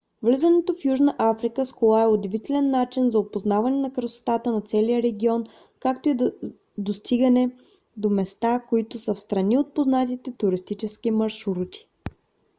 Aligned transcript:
влизането 0.23 0.73
в 0.73 0.85
южна 0.85 1.15
африка 1.17 1.65
с 1.65 1.71
кола 1.71 2.03
е 2.03 2.07
удивителен 2.07 2.69
начин 2.69 3.11
за 3.11 3.19
опознаване 3.19 3.77
на 3.77 3.93
красотата 3.93 4.51
на 4.51 4.61
целия 4.61 5.01
регион 5.03 5.43
както 5.79 6.09
и 6.09 6.13
да 6.13 6.31
достигане 6.77 7.55
до 7.97 8.09
места 8.09 8.59
които 8.69 8.99
са 8.99 9.13
встрани 9.13 9.57
от 9.57 9.73
познатите 9.73 10.31
туристически 10.31 11.11
маршрути 11.11 11.87